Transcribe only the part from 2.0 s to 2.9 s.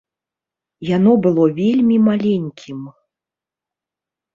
маленькім.